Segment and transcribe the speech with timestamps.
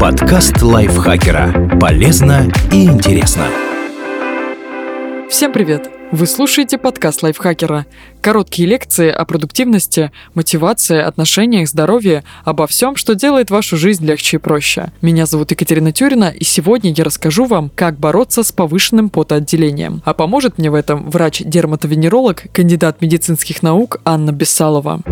[0.00, 1.76] Подкаст лайфхакера.
[1.80, 3.46] Полезно и интересно.
[5.28, 5.90] Всем привет!
[6.12, 7.84] Вы слушаете подкаст лайфхакера.
[8.20, 14.40] Короткие лекции о продуктивности, мотивации, отношениях, здоровье, обо всем, что делает вашу жизнь легче и
[14.40, 14.92] проще.
[15.02, 20.00] Меня зовут Екатерина Тюрина, и сегодня я расскажу вам, как бороться с повышенным потоотделением.
[20.04, 25.02] А поможет мне в этом врач-дерматовенеролог, кандидат медицинских наук Анна Бессалова.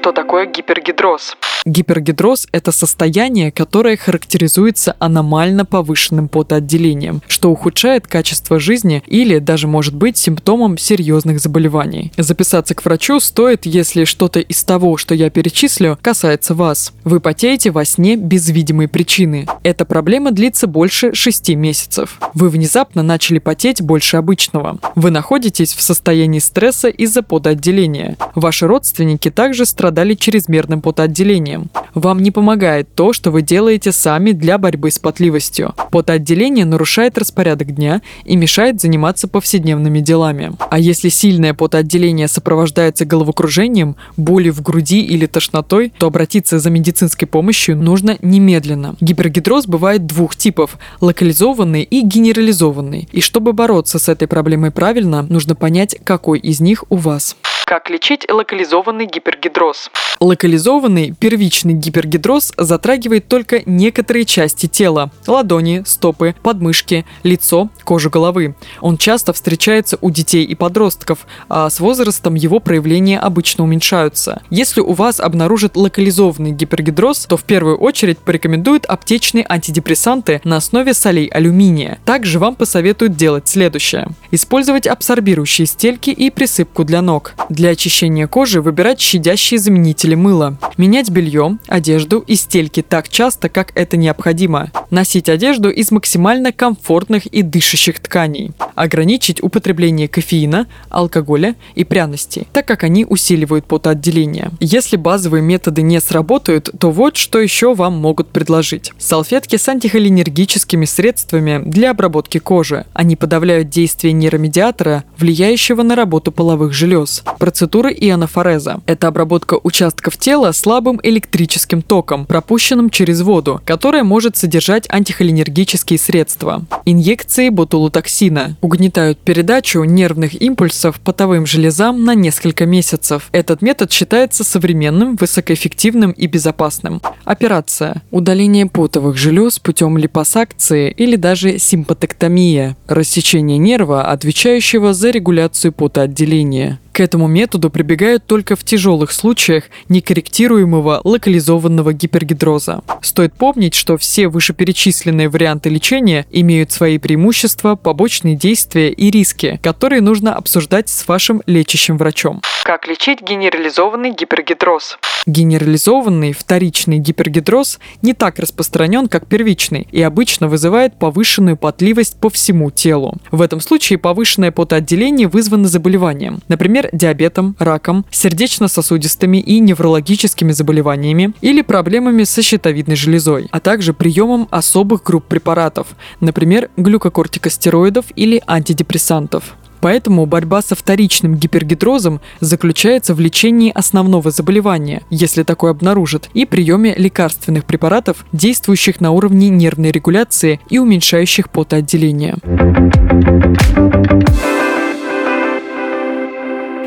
[0.00, 1.36] Что такое гипергидроз?
[1.66, 9.94] Гипергидроз– это состояние, которое характеризуется аномально повышенным потоотделением, что ухудшает качество жизни или даже может
[9.94, 12.12] быть симптомом серьезных заболеваний.
[12.16, 16.94] Записаться к врачу стоит, если что-то из того, что я перечислю, касается вас.
[17.04, 19.46] Вы потеете во сне без видимой причины.
[19.62, 22.18] Эта проблема длится больше 6 месяцев.
[22.32, 24.78] Вы внезапно начали потеть больше обычного.
[24.94, 28.16] Вы находитесь в состоянии стресса из-за потоотделения.
[28.34, 31.68] Ваши родственники также страдали чрезмерным потоотделением.
[31.94, 35.74] Вам не помогает то, что вы делаете сами для борьбы с потливостью.
[35.90, 40.52] Потоотделение нарушает распорядок дня и мешает заниматься повседневными делами.
[40.70, 47.26] А если сильное потоотделение сопровождается головокружением, болью в груди или тошнотой, то обратиться за медицинской
[47.26, 48.94] помощью нужно немедленно.
[49.00, 53.08] Гипергидроз бывает двух типов– локализованный и генерализованный.
[53.10, 57.34] И чтобы бороться с этой проблемой правильно, нужно понять, какой из них у вас.
[57.70, 59.92] Как лечить локализованный гипергидроз?
[60.18, 68.56] Локализованный первичный гипергидроз затрагивает только некоторые части тела– ладони, стопы, подмышки, лицо, кожу головы.
[68.80, 74.42] Он часто встречается у детей и подростков, а с возрастом его проявления обычно уменьшаются.
[74.50, 80.92] Если у вас обнаружат локализованный гипергидроз, то в первую очередь порекомендуют аптечные антидепрессанты на основе
[80.92, 82.00] солей алюминия.
[82.04, 84.08] Также вам посоветуют делать следующее.
[84.32, 87.34] Использовать абсорбирующие стельки и присыпку для ног.
[87.66, 90.56] Очищения кожи выбирать щадящие заменители мыла.
[90.76, 94.70] Менять белье, одежду и стельки так часто, как это необходимо.
[94.90, 98.52] Носить одежду из максимально комфортных и дышащих тканей.
[98.74, 104.50] Ограничить употребление кофеина, алкоголя и пряностей, так как они усиливают потоотделение.
[104.60, 108.92] Если базовые методы не сработают, то вот что еще вам могут предложить.
[108.98, 112.86] Салфетки с антихолинергическими средствами для обработки кожи.
[112.92, 118.80] Они подавляют действие нейромедиатора, влияющего на работу половых желез процедуры ионофореза.
[118.86, 126.64] Это обработка участков тела слабым электрическим током, пропущенным через воду, которая может содержать антихолинергические средства.
[126.84, 133.28] Инъекции ботулотоксина угнетают передачу нервных импульсов потовым железам на несколько месяцев.
[133.32, 137.02] Этот метод считается современным, высокоэффективным и безопасным.
[137.24, 138.02] Операция.
[138.12, 142.76] Удаление потовых желез путем липосакции или даже симпатоктомия.
[142.86, 146.78] Рассечение нерва, отвечающего за регуляцию потоотделения.
[146.92, 152.82] К этому методу прибегают только в тяжелых случаях некорректируемого локализованного гипергидроза.
[153.00, 160.02] Стоит помнить, что все вышеперечисленные варианты лечения имеют свои преимущества, побочные действия и риски, которые
[160.02, 162.42] нужно обсуждать с вашим лечащим врачом.
[162.64, 164.98] Как лечить генерализованный гипергидроз?
[165.26, 172.70] Генерализованный вторичный гипергидроз не так распространен, как первичный, и обычно вызывает повышенную потливость по всему
[172.70, 173.14] телу.
[173.30, 176.88] В этом случае повышенное потоотделение вызвано заболеванием, например,
[177.20, 185.02] диабетом, раком, сердечно-сосудистыми и неврологическими заболеваниями или проблемами со щитовидной железой, а также приемом особых
[185.02, 185.88] групп препаратов,
[186.20, 189.56] например, глюкокортикостероидов или антидепрессантов.
[189.82, 196.94] Поэтому борьба со вторичным гипергидрозом заключается в лечении основного заболевания, если такое обнаружат, и приеме
[196.94, 202.36] лекарственных препаратов, действующих на уровне нервной регуляции и уменьшающих потоотделение.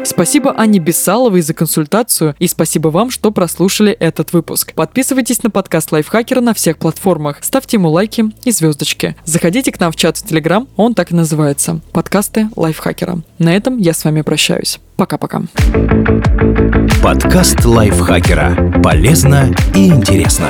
[0.04, 4.74] Спасибо Анне Бессаловой за консультацию и спасибо вам, что прослушали этот выпуск.
[4.74, 9.16] Подписывайтесь на подкаст Лайфхакера на всех платформах, ставьте ему лайки и звездочки.
[9.26, 13.20] Заходите к нам в чат в Телеграм, он так и называется– подкасты Лайфхакера.
[13.40, 14.80] На этом я с вами прощаюсь.
[14.96, 15.44] Пока-пока.
[17.02, 18.82] Подкаст Лайфхакера.
[18.84, 20.50] Полезно и интересно.